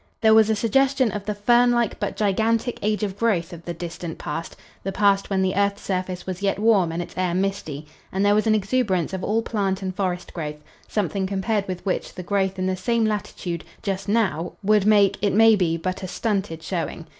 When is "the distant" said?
3.65-4.17